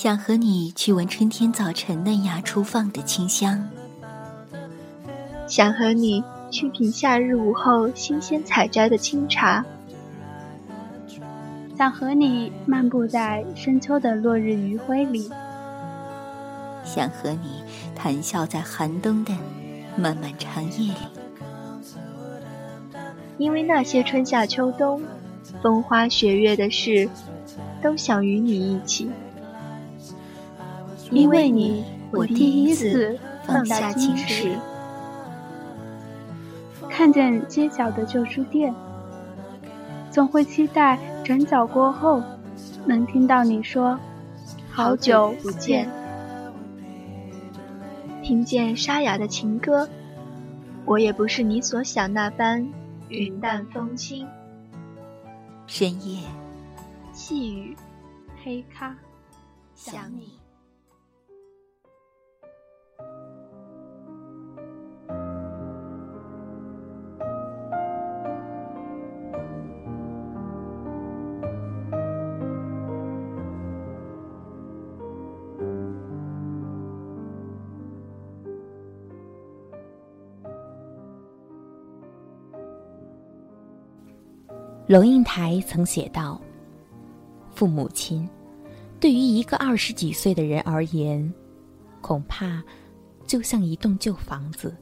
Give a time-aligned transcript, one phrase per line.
[0.00, 3.68] 想和你去闻春天早晨嫩芽初放的清香，
[5.48, 9.66] 想和你去品夏日午后新鲜采摘的清茶，
[11.76, 15.28] 想和你漫步在深秋的落日余晖里，
[16.84, 17.64] 想和你
[17.96, 19.34] 谈笑在寒冬的
[19.96, 20.94] 漫漫长夜里。
[23.36, 25.02] 因为那些春夏秋冬、
[25.60, 27.08] 风花雪月的事，
[27.82, 29.10] 都想与你一起。
[31.10, 34.56] 因为你，我第一次放下矜持。
[36.88, 38.74] 看见街角的旧书店，
[40.10, 42.22] 总会期待转角过后，
[42.84, 43.98] 能听到你说
[44.70, 45.88] “好久不见”。
[48.22, 49.88] 听见沙哑的情歌，
[50.84, 52.68] 我也不是你所想那般。
[53.08, 54.28] 云淡风轻，
[55.66, 56.20] 深夜，
[57.12, 57.74] 细雨，
[58.44, 58.94] 黑咖，
[59.74, 60.37] 想你。
[84.88, 86.40] 龙应台曾写道
[87.54, 88.26] ：“父母亲，
[88.98, 91.30] 对于一个二十几岁的人而言，
[92.00, 92.64] 恐怕
[93.26, 94.74] 就像一栋旧房子。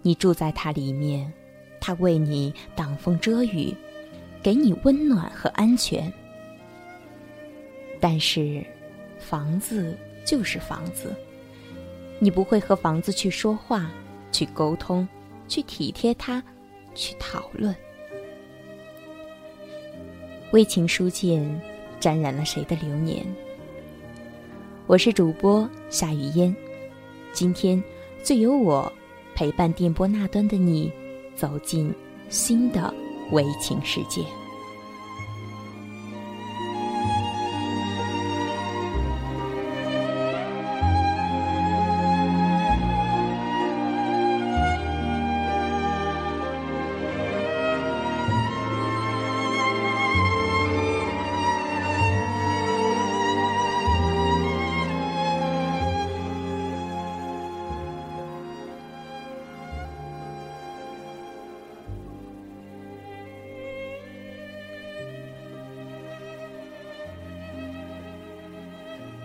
[0.00, 1.32] 你住在它里面，
[1.80, 3.74] 它为你挡风遮雨，
[4.44, 6.10] 给你温暖和安全。
[7.98, 8.64] 但是，
[9.18, 11.12] 房子就是房子，
[12.20, 13.90] 你不会和房子去说话、
[14.30, 15.06] 去沟通、
[15.48, 16.40] 去体贴它、
[16.94, 17.74] 去讨论。”
[20.52, 21.60] 为情书剑，
[22.00, 23.22] 沾染了谁的流年？
[24.86, 26.56] 我是主播夏雨嫣，
[27.34, 27.82] 今天
[28.24, 28.90] 就由我
[29.34, 30.90] 陪伴电波那端的你，
[31.36, 31.94] 走进
[32.30, 32.92] 新的
[33.30, 34.22] 微情世界。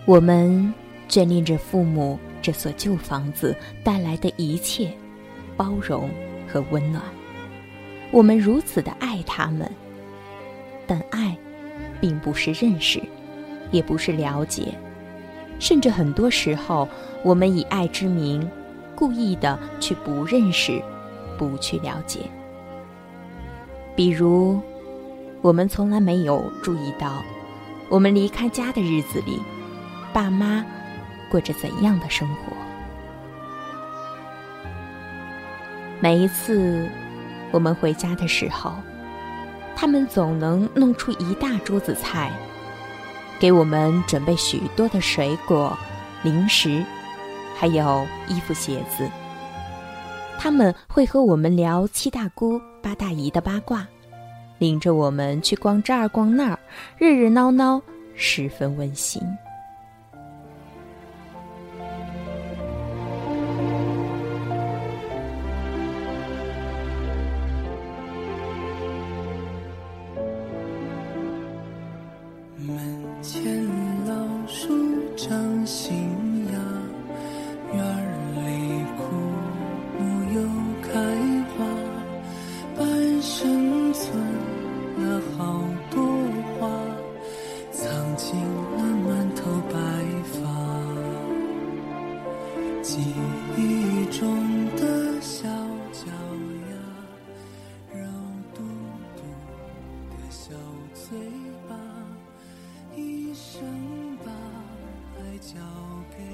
[0.06, 0.72] 我们
[1.08, 4.92] 眷恋着父母这所旧房子带来的一切
[5.56, 6.10] 包容
[6.46, 7.02] 和温暖，
[8.10, 9.66] 我们如此的爱他们，
[10.86, 11.34] 但爱
[12.02, 13.00] 并不是认识，
[13.70, 14.74] 也不是了解，
[15.58, 16.86] 甚至很多时候，
[17.22, 18.46] 我们以爱之名，
[18.94, 20.82] 故意的去不认识，
[21.38, 22.20] 不去了解。
[23.96, 24.60] 比如，
[25.40, 27.22] 我们从来没有注意到，
[27.88, 29.40] 我们离开家的日子里。
[30.14, 30.64] 爸妈
[31.28, 32.52] 过着怎样的生活？
[36.00, 36.88] 每一次
[37.50, 38.72] 我们回家的时候，
[39.74, 42.30] 他们总能弄出一大桌子菜，
[43.40, 45.76] 给我们准备许多的水果、
[46.22, 46.84] 零食，
[47.56, 49.10] 还有衣服、鞋子。
[50.38, 53.84] 他们会和我们聊七大姑八大姨的八卦，
[54.58, 56.58] 领着我们去逛这儿逛那儿，
[56.98, 57.82] 热热闹闹，
[58.14, 59.20] 十分温馨。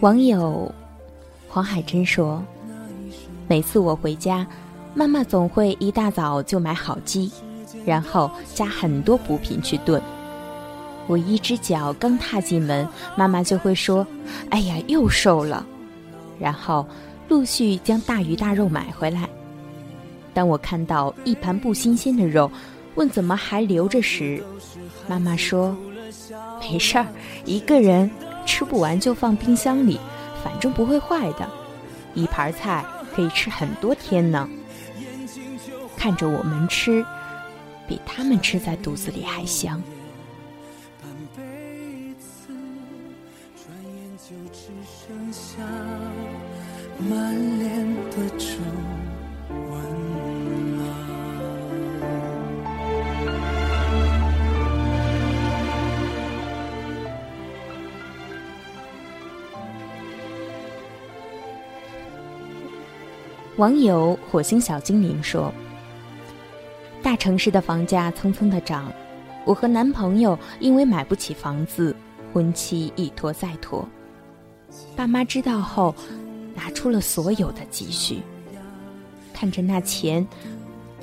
[0.00, 0.72] 网友
[1.46, 2.42] 黄海珍说
[3.46, 4.46] ：“每次我回家，
[4.94, 7.30] 妈妈总会一大早就买好鸡，
[7.84, 10.00] 然后加很多补品去炖。
[11.06, 14.06] 我一只脚刚踏进门，妈妈就会说
[14.48, 15.66] ：‘哎呀，又瘦了。’
[16.40, 16.86] 然后
[17.28, 19.28] 陆续将大鱼大肉买回来。
[20.32, 22.50] 当我看到一盘不新鲜的肉，
[22.94, 24.42] 问怎么还留着时，
[25.06, 25.76] 妈妈说
[26.58, 27.06] ：‘没事儿，
[27.44, 28.10] 一个人
[28.46, 29.98] 吃不完就放冰箱里，
[30.42, 31.48] 反正不会坏的。
[32.14, 32.84] 一盘菜
[33.14, 34.48] 可以吃很多天呢。
[35.96, 37.04] 看着我们吃，
[37.86, 39.82] 比他们吃在肚子里还香。
[47.08, 48.46] 满脸的皱
[63.56, 65.52] 网友火星小精灵说
[67.02, 68.92] ：“大城市的房价蹭蹭的涨，
[69.44, 71.94] 我和男朋友因为买不起房子，
[72.32, 73.86] 婚期一拖再拖。
[74.96, 75.94] 爸妈知道后。”
[76.52, 78.20] 拿出了所有的积蓄，
[79.32, 80.26] 看着那钱，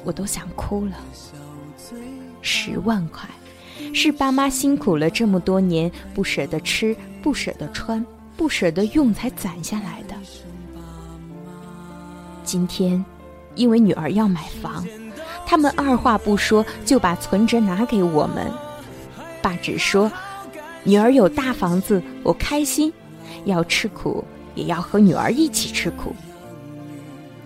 [0.04, 0.92] 我都想哭了。
[2.42, 3.28] 十万块，
[3.94, 8.06] 是爸妈辛苦了这么多年，不舍得吃，不舍得穿，
[8.36, 10.16] 不舍得用才攒下来的。
[12.48, 13.04] 今天，
[13.56, 14.86] 因为女儿要买房，
[15.46, 18.50] 他们二话不说就把存折拿给我们。
[19.42, 20.10] 爸只说，
[20.84, 22.92] 女儿有大房子，我开心，
[23.44, 24.24] 要吃苦。
[24.56, 26.16] 也要和女儿一起吃苦。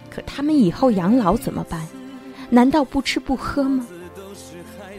[0.10, 1.86] 可他们以后养老怎么办？
[2.50, 3.86] 难道不吃不喝吗？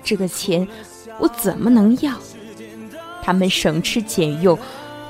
[0.05, 0.69] 这个钱
[1.19, 2.13] 我怎么能要？
[3.23, 4.59] 他们省吃俭用，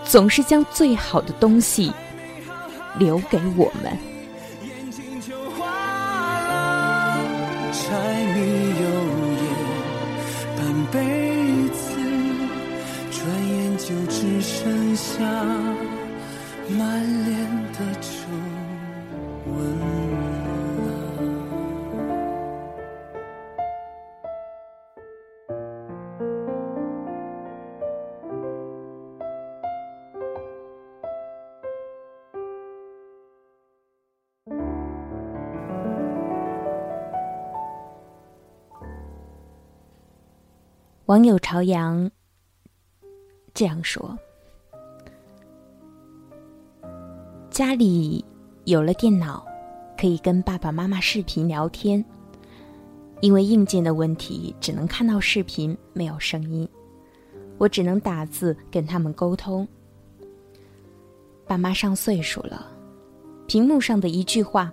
[0.05, 1.91] 总是将最好的东西
[2.99, 4.12] 留给我们。
[14.95, 15.93] 下。
[16.69, 18.29] 满脸的皱
[19.47, 20.13] 纹。
[41.07, 42.11] 网友朝阳
[43.53, 44.17] 这样说。
[47.53, 48.25] 家里
[48.65, 49.45] 有了电脑，
[49.99, 52.03] 可以跟爸爸妈妈视频聊天。
[53.21, 56.67] 因为硬件的问题，只能看到视频，没有声音，
[57.59, 59.69] 我只能打字跟他们沟通。
[61.47, 62.67] 爸妈上岁数了，
[63.47, 64.73] 屏幕上的一句话，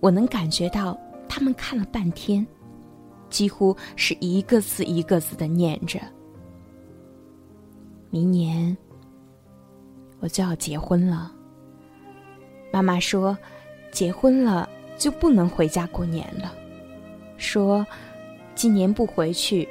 [0.00, 0.96] 我能感觉到
[1.30, 2.46] 他们看了半天，
[3.30, 5.98] 几乎是一个字一个字的念着。
[8.10, 8.76] 明年
[10.20, 11.36] 我就要结婚了。
[12.70, 13.36] 妈妈说
[13.90, 16.54] ：“结婚了就不能回家过年了。”
[17.38, 17.86] 说
[18.54, 19.68] ：“今年不回去，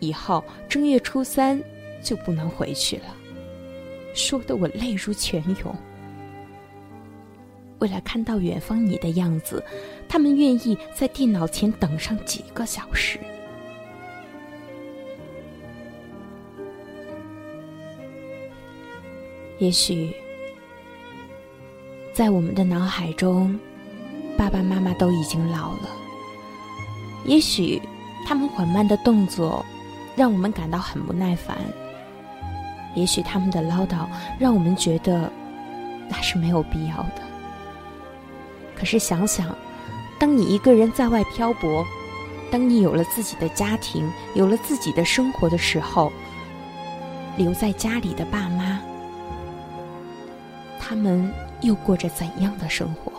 [0.00, 1.62] 以后正月初三
[2.02, 3.14] 就不能回去了。”
[4.14, 5.76] 说的我泪如泉涌。
[7.80, 9.62] 为了看到远方你的样子，
[10.08, 13.20] 他们愿意在电脑前等上几个小时。
[19.58, 20.14] 也许。
[22.18, 23.56] 在我们的脑海中，
[24.36, 25.88] 爸爸妈妈都已经老了。
[27.24, 27.80] 也许
[28.26, 29.64] 他们缓慢的动作
[30.16, 31.56] 让我们感到很不耐烦，
[32.96, 33.98] 也许他们的唠叨
[34.36, 35.30] 让我们觉得
[36.08, 37.22] 那是没有必要的。
[38.74, 39.54] 可是想想，
[40.18, 41.86] 当你一个人在外漂泊，
[42.50, 46.12] 当你有了自己的家庭，有了自己的生活的时候，
[47.36, 48.80] 留在家里的爸妈，
[50.80, 51.32] 他们。
[51.60, 53.17] 又过着怎样的生活？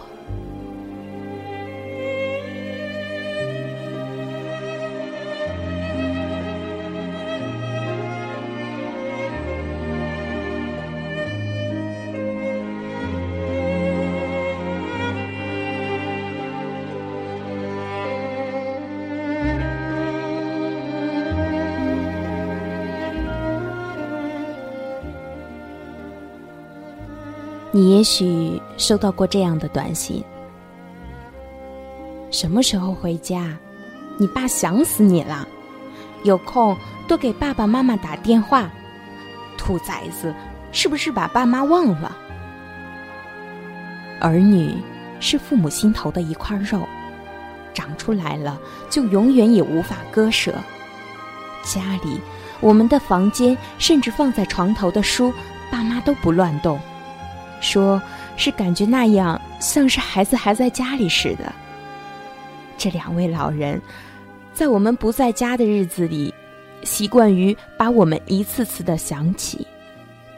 [27.79, 30.21] 你也许收到过这样的短信：
[32.29, 33.57] 什么时候回家？
[34.17, 35.47] 你爸想死你了，
[36.23, 36.75] 有空
[37.07, 38.69] 多给爸爸妈妈打电话。
[39.57, 40.35] 兔崽子，
[40.73, 42.17] 是不是把爸妈忘了？
[44.19, 44.75] 儿女
[45.21, 46.81] 是父母心头的一块肉，
[47.73, 48.59] 长出来了
[48.89, 50.53] 就永远也无法割舍。
[51.63, 52.19] 家里，
[52.59, 55.33] 我们的房间，甚至放在床头的书，
[55.71, 56.77] 爸妈都不乱动。
[57.59, 58.01] 说
[58.37, 61.53] 是感觉那样像是孩子还在家里似的。
[62.77, 63.81] 这两位老人，
[64.53, 66.33] 在我们不在家的日子里，
[66.83, 69.67] 习惯于把我们一次次的想起，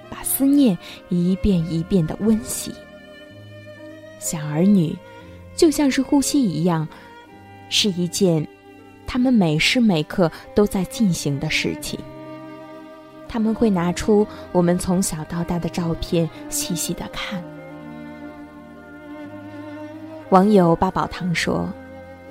[0.09, 0.77] 把思念
[1.09, 2.73] 一遍一遍的温习。
[4.19, 4.95] 想儿女，
[5.55, 6.87] 就像是呼吸一样，
[7.69, 8.47] 是一件
[9.05, 11.99] 他们每时每刻都在进行的事情。
[13.31, 17.41] 他们会拿出我们从小到大的照片，细细的看。
[20.31, 21.71] 网友八宝堂说：“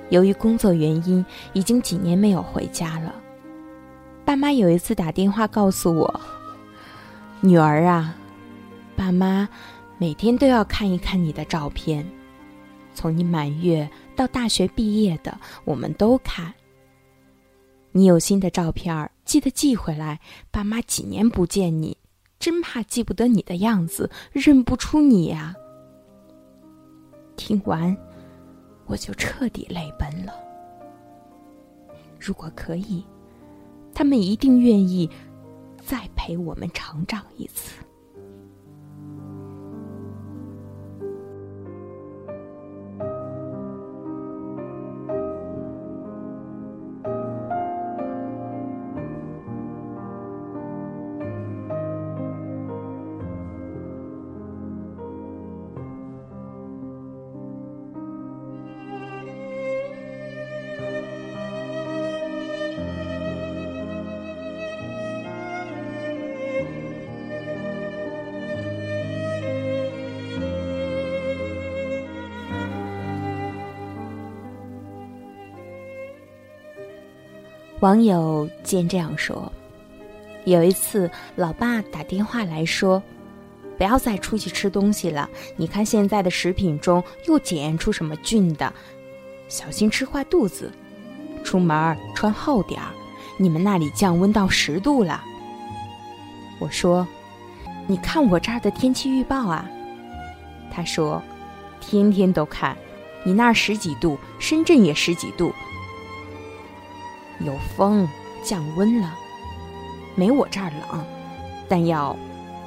[0.09, 3.15] 由于工作原因，已经几年没有回家了。
[4.23, 6.21] 爸妈有一次打电话告诉我，
[7.39, 8.15] 女儿啊，
[8.95, 9.49] 爸妈
[9.97, 12.07] 每天都要看一看你的照片，
[12.93, 16.53] 从你满月到大学毕业的，我们都看。
[17.91, 20.19] 你有新的照片，记得寄回来。
[20.51, 21.97] 爸妈几年不见你，
[22.39, 25.55] 真怕记不得你的样子，认不出你呀。”
[27.37, 27.95] 听完，
[28.85, 30.33] 我就彻底泪奔了。
[32.19, 33.03] 如果可以，
[33.93, 35.09] 他们一定愿意
[35.83, 37.81] 再陪我们成长一次。
[77.81, 79.51] 网友见这样说
[80.45, 83.01] ：“有一次，老爸打电话来说，
[83.75, 85.27] 不要再出去吃东西了。
[85.55, 88.71] 你看现在的食品中又检验出什么菌的，
[89.47, 90.71] 小心吃坏肚子。
[91.43, 92.87] 出门穿厚点儿。
[93.37, 95.23] 你们那里降温到十度了。”
[96.61, 97.07] 我说
[97.87, 99.67] ：“你看我这儿的天气预报啊。”
[100.71, 101.19] 他说
[101.81, 102.77] ：“天天都看，
[103.23, 105.51] 你那儿十几度，深圳也十几度。”
[107.45, 108.07] 有风，
[108.43, 109.13] 降温了，
[110.15, 111.03] 没我这儿冷，
[111.67, 112.15] 但要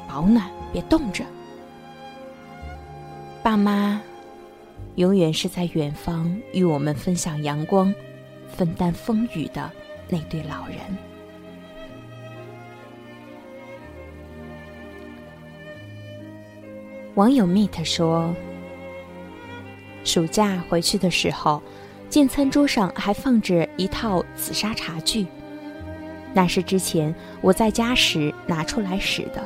[0.09, 1.25] 保暖，别冻着。
[3.43, 4.01] 爸妈
[4.97, 7.95] 永远是在远方与我们分享阳光、
[8.49, 9.71] 分担风雨的
[10.09, 10.79] 那对老人。
[17.15, 18.35] 网友 meet 说，
[20.05, 21.63] 暑假回去的时候。
[22.15, 25.27] 见餐桌上还放着一套紫砂茶具，
[26.33, 29.43] 那是之前我在家时拿出来使的。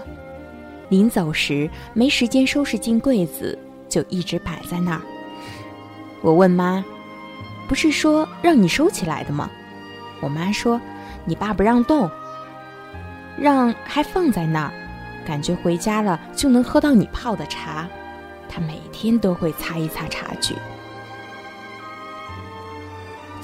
[0.91, 3.59] 临走时没时间收拾进柜子，
[3.89, 5.01] 就一直摆在那儿。
[6.21, 6.85] 我问妈
[7.67, 9.49] ：“不是说让你收起来的吗？”
[10.21, 10.79] 我妈说
[11.25, 12.11] ：“你爸不让动，
[13.39, 14.73] 让还放在那儿，
[15.27, 17.89] 感觉回家了就能喝到你泡的茶。
[18.47, 20.55] 他每天都会擦一擦茶具。”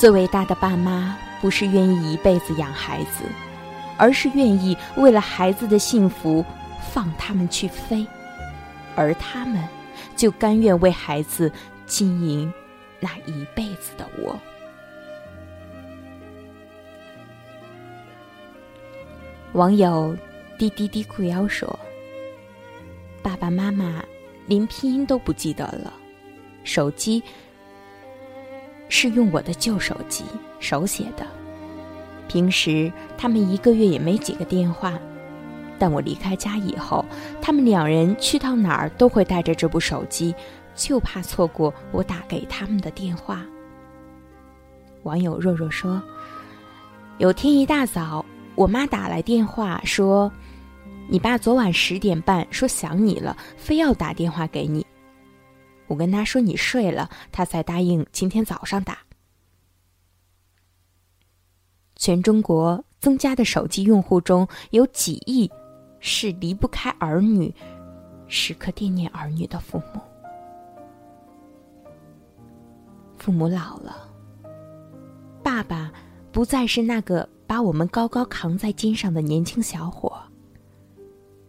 [0.04, 3.24] 最伟大的爸妈，不是愿意一辈子养孩子，
[3.96, 6.44] 而是愿意为了孩子的幸福
[6.92, 8.06] 放他们去飞，
[8.94, 9.66] 而他们
[10.14, 11.50] 就甘愿为孩子
[11.86, 12.52] 经营
[13.00, 14.38] 那一辈子的窝。
[19.54, 20.14] 网友
[20.58, 21.78] 滴滴滴裤腰说
[23.24, 24.04] ：“爸爸妈妈
[24.44, 25.90] 连拼音都不记得了，
[26.62, 27.22] 手机。”
[28.88, 30.24] 是用我的旧手机
[30.60, 31.26] 手写的，
[32.28, 34.92] 平时他们一个月也没几个电话，
[35.78, 37.04] 但我离开家以后，
[37.42, 40.34] 他们两人去到哪儿都会带着这部手机，
[40.74, 43.42] 就怕错过我打给他们的电话。
[45.02, 46.00] 网友若若说，
[47.18, 48.24] 有天一大早，
[48.54, 50.32] 我妈打来电话说，
[51.08, 54.86] 你爸昨晚十点半说想你了，非要打电话给你。
[55.94, 58.98] 我跟他说你睡了，他才答应今天早上打。
[61.94, 65.48] 全中国增加的手机用户中有几亿
[66.00, 67.54] 是离不开儿女、
[68.26, 70.00] 时刻惦念儿女的父母。
[73.16, 74.08] 父母老了，
[75.44, 75.92] 爸爸
[76.32, 80.12] 不再是那个把我们高高扛在肩上的年轻小伙，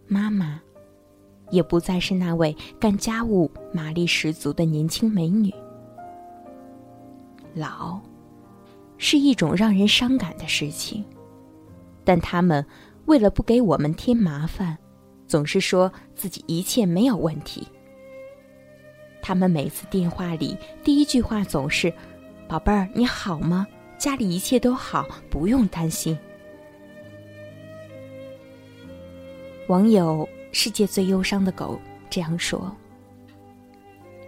[0.07, 0.61] 妈妈。
[1.51, 5.53] 也不再是那位干家务马力十足的年轻美女。
[7.53, 7.99] 老，
[8.97, 11.03] 是一种让人伤感的事情，
[12.03, 12.65] 但他们
[13.05, 14.77] 为了不给我们添麻烦，
[15.27, 17.67] 总是说自己一切没有问题。
[19.21, 21.91] 他们每次电话里第一句话总是
[22.47, 23.65] ：“宝贝儿，你好吗？
[23.97, 26.17] 家里一切都好，不用担心。”
[29.67, 31.77] 网友“世界最忧伤的狗”
[32.09, 32.73] 这样说：“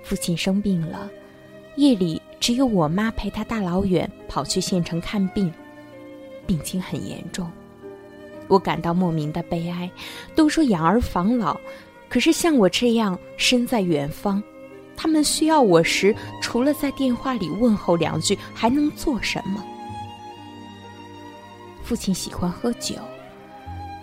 [0.03, 1.09] 父亲生病了，
[1.77, 5.49] 夜里只有我妈陪他大老远跑去县城看病，
[6.45, 7.49] 病情很严重。
[8.49, 9.89] 我感到莫名的悲哀。
[10.35, 11.57] 都说养儿防老，
[12.09, 14.43] 可是像我这样身在远方，
[14.97, 19.63] 他们需要我时，除了在电话里问候两句，还能做什么？”
[21.83, 22.95] 父亲喜欢喝酒，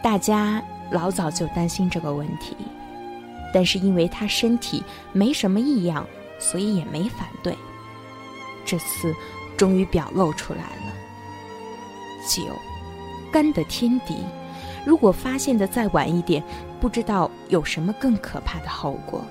[0.02, 0.64] 大家。
[0.94, 2.56] 老早就担心这个问题，
[3.52, 4.80] 但是因为他身体
[5.12, 6.06] 没什么异样，
[6.38, 7.52] 所以也没反对。
[8.64, 9.12] 这次
[9.56, 10.94] 终于表露出来了。
[12.28, 12.44] 酒，
[13.32, 14.18] 肝的天敌，
[14.86, 16.40] 如果发现的再晚一点，
[16.80, 19.24] 不知道有什么更可怕的后果。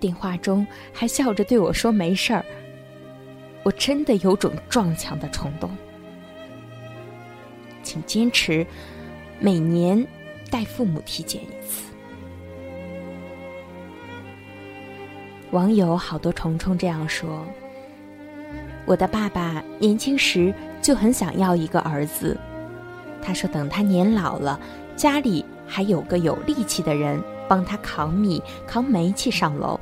[0.00, 2.44] 电话中还笑着对我说：“没事儿。”
[3.62, 5.70] 我真的有种撞墙的冲动，
[7.84, 8.66] 请坚持。
[9.44, 10.06] 每年
[10.52, 11.90] 带父母体检一次。
[15.50, 17.44] 网友好多虫虫这样说
[18.86, 22.38] ：“我的爸爸年轻时就很想要一个儿子，
[23.20, 24.60] 他说等他年老了，
[24.94, 29.78] 家里还有个有力气的人帮他扛米、扛煤气上楼。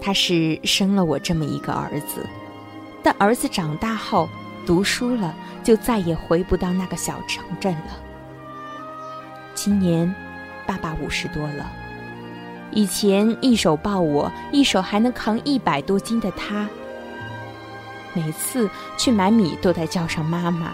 [0.00, 2.24] 他是生了我这么一个儿子，
[3.02, 4.28] 但儿子长大后。”
[4.66, 8.00] 读书了，就再也回不到那个小城镇了。
[9.54, 10.12] 今年，
[10.66, 11.70] 爸爸五十多了。
[12.70, 16.68] 以前一手抱我，一手还能扛一百多斤的他，
[18.12, 18.68] 每次
[18.98, 20.72] 去买米都得叫上妈妈。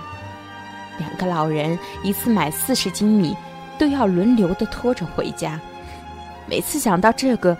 [0.98, 3.36] 两个老人一次买四十斤米，
[3.78, 5.60] 都要轮流的拖着回家。
[6.46, 7.56] 每次想到这个，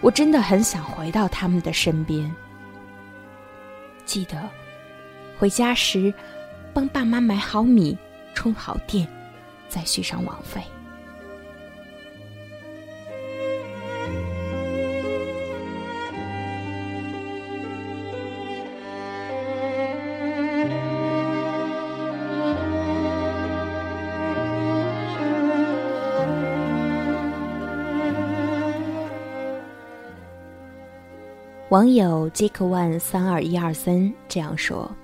[0.00, 2.30] 我真的很想回到他们的身边。
[4.04, 4.36] 记得。
[5.40, 6.12] 回家时，
[6.74, 7.96] 帮爸妈买好米，
[8.34, 9.08] 充好电，
[9.70, 10.60] 再续上网费。
[31.70, 34.94] 网友 Jack One 三二一二三这样说。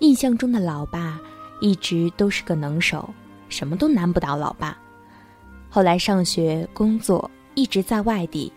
[0.00, 1.18] 印象中的老爸
[1.60, 3.08] 一直都是个能手，
[3.48, 4.76] 什么都难不倒老爸。
[5.70, 8.52] 后来上学、工作一直在外地，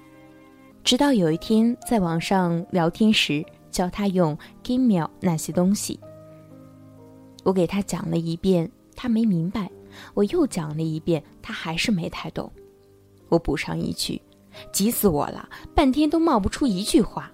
[0.84, 5.97] 直到有一天在网上聊天时教他用 Gmail 那些东西，
[7.43, 9.67] 我给他讲了一遍，他没明白；
[10.13, 12.52] 我又讲了一遍，他还是没太懂。
[13.30, 14.21] 我补上一句，
[14.73, 17.32] 急死我了，半天都冒不出一句话。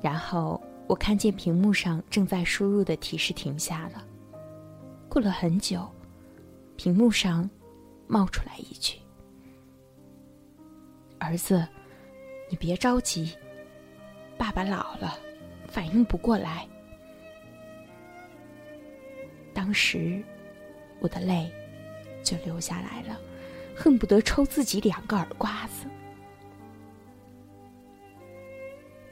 [0.00, 0.58] 然后。
[0.88, 4.02] 我看见屏幕上正在输入的提示停下了。
[5.06, 5.86] 过了很久，
[6.76, 7.48] 屏幕上
[8.06, 8.96] 冒出来一句
[11.20, 11.68] ：“儿子，
[12.48, 13.36] 你别着急，
[14.38, 15.18] 爸爸老了，
[15.66, 16.66] 反应不过来。”
[19.52, 20.22] 当时
[21.00, 21.52] 我的泪
[22.22, 23.20] 就流下来了，
[23.76, 25.86] 恨不得抽自己两个耳刮子。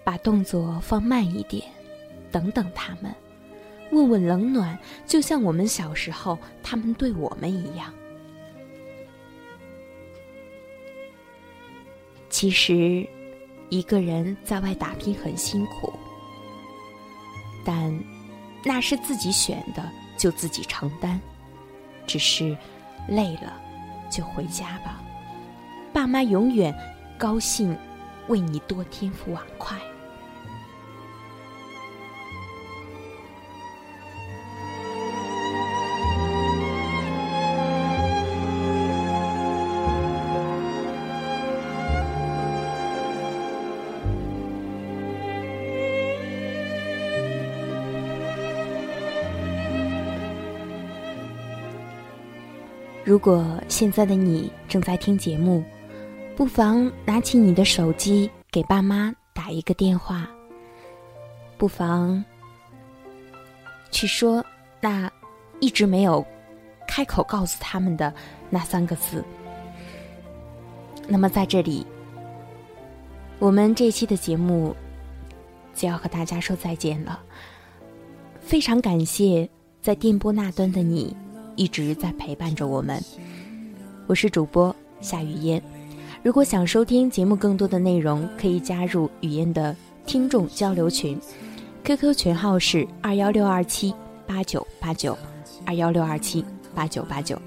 [0.07, 1.65] 把动作放慢一点，
[2.31, 3.13] 等等他们，
[3.91, 7.93] 问问冷暖，就像我们小时候他们对我们一样。
[12.31, 13.05] 其实，
[13.69, 15.93] 一个人在外打拼很辛苦，
[17.65, 17.93] 但
[18.65, 21.21] 那是自己选的，就自己承担。
[22.07, 22.57] 只是
[23.09, 23.61] 累了，
[24.09, 25.03] 就回家吧，
[25.93, 26.73] 爸妈永远
[27.19, 27.77] 高兴，
[28.29, 29.77] 为你多添副碗筷。
[53.07, 55.63] 如果现在的你正在听节目，
[56.35, 60.29] 不妨拿起你的手机给爸妈打一个电话。
[61.57, 62.23] 不妨
[63.93, 64.45] 去说
[64.81, 65.09] 那
[65.61, 66.27] 一直没有
[66.89, 68.13] 开口告诉他们的
[68.51, 69.25] 那三个字。
[71.07, 71.87] 那么在这里，
[73.39, 74.75] 我们这期的节目
[75.75, 77.23] 就要和大家说再见了。
[78.41, 79.49] 非常感谢
[79.81, 81.17] 在电波那端的你。
[81.57, 83.03] 一直在陪伴着我们，
[84.07, 85.61] 我是主播夏雨嫣。
[86.23, 91.19] 如果想收听节目更多的内容，可以加入雨嫣的听众交流群
[91.83, 93.95] ，QQ 群号是二幺六二七
[94.27, 95.17] 八九八九
[95.65, 97.41] 二幺六二七八九八九。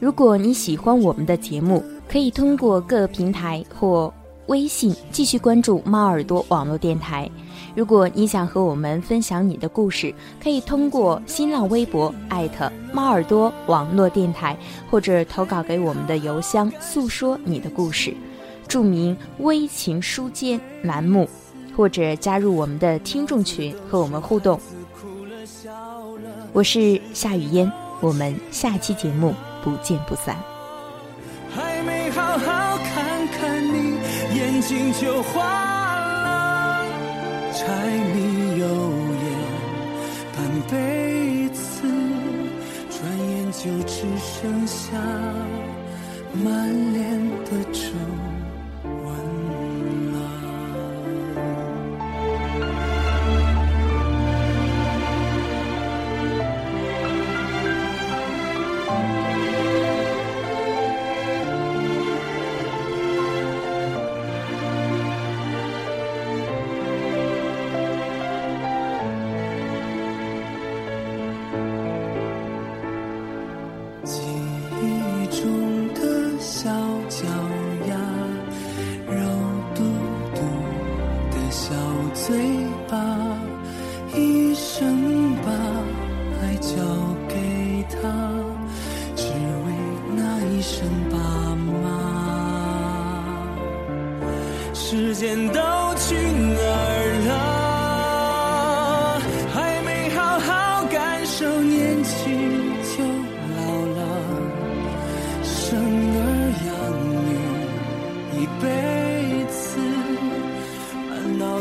[0.00, 4.12] 如果你喜欢我们的节目，可以通过各平台或
[4.46, 7.30] 微信继续关注猫耳朵网络电台。
[7.78, 10.12] 如果你想和我们分享你的故事，
[10.42, 14.58] 可以通过新浪微博艾特猫耳朵网络电台，
[14.90, 18.12] 或者投稿给我们的邮箱，诉说你的故事，
[18.66, 21.30] 注明“微情书间”栏目，
[21.76, 24.58] 或者加入我们的听众群和我们互动。
[26.52, 30.36] 我是夏雨嫣，我们下期节目不见不散。
[31.54, 33.98] 还没好好看看你，
[34.36, 35.77] 眼睛就花。
[37.58, 37.64] 柴
[38.14, 38.64] 米油
[39.24, 39.26] 盐
[40.32, 40.36] 半
[40.70, 41.82] 辈子，
[42.88, 44.96] 转眼就只剩下
[46.32, 48.27] 满脸的皱。